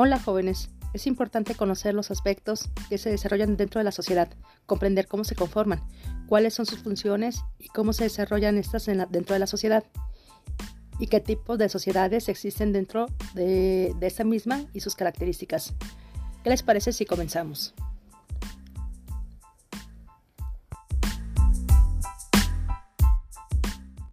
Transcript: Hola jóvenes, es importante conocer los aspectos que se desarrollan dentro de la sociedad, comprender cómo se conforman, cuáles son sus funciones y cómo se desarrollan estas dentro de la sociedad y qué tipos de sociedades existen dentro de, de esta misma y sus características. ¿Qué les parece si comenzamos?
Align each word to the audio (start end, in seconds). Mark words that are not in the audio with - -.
Hola 0.00 0.20
jóvenes, 0.20 0.70
es 0.94 1.08
importante 1.08 1.56
conocer 1.56 1.92
los 1.92 2.12
aspectos 2.12 2.70
que 2.88 2.98
se 2.98 3.10
desarrollan 3.10 3.56
dentro 3.56 3.80
de 3.80 3.84
la 3.84 3.90
sociedad, 3.90 4.28
comprender 4.64 5.08
cómo 5.08 5.24
se 5.24 5.34
conforman, 5.34 5.82
cuáles 6.28 6.54
son 6.54 6.66
sus 6.66 6.84
funciones 6.84 7.42
y 7.58 7.66
cómo 7.66 7.92
se 7.92 8.04
desarrollan 8.04 8.58
estas 8.58 8.86
dentro 8.86 9.34
de 9.34 9.40
la 9.40 9.48
sociedad 9.48 9.82
y 11.00 11.08
qué 11.08 11.18
tipos 11.18 11.58
de 11.58 11.68
sociedades 11.68 12.28
existen 12.28 12.72
dentro 12.72 13.06
de, 13.34 13.92
de 13.98 14.06
esta 14.06 14.22
misma 14.22 14.66
y 14.72 14.78
sus 14.78 14.94
características. 14.94 15.74
¿Qué 16.44 16.50
les 16.50 16.62
parece 16.62 16.92
si 16.92 17.04
comenzamos? 17.04 17.74